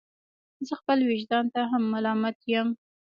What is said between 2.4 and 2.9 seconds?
یم.